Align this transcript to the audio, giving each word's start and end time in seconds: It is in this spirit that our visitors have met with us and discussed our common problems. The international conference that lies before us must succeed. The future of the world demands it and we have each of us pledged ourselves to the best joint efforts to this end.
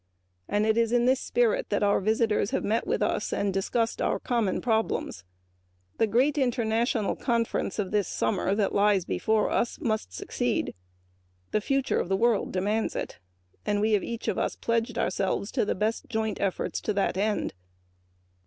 It 0.49 0.77
is 0.79 0.91
in 0.91 1.05
this 1.05 1.19
spirit 1.19 1.69
that 1.69 1.83
our 1.83 1.99
visitors 1.99 2.49
have 2.49 2.63
met 2.63 2.87
with 2.87 3.03
us 3.03 3.31
and 3.31 3.53
discussed 3.53 4.01
our 4.01 4.19
common 4.19 4.59
problems. 4.59 5.23
The 5.99 6.09
international 6.35 7.15
conference 7.15 7.75
that 7.75 8.69
lies 8.73 9.05
before 9.05 9.51
us 9.51 9.79
must 9.79 10.11
succeed. 10.11 10.73
The 11.51 11.61
future 11.61 11.99
of 11.99 12.09
the 12.09 12.17
world 12.17 12.51
demands 12.51 12.95
it 12.95 13.19
and 13.63 13.79
we 13.79 13.91
have 13.93 14.03
each 14.03 14.27
of 14.27 14.39
us 14.39 14.55
pledged 14.55 14.97
ourselves 14.97 15.51
to 15.51 15.65
the 15.65 15.75
best 15.75 16.07
joint 16.09 16.41
efforts 16.41 16.81
to 16.81 16.93
this 16.93 17.15
end. 17.15 17.53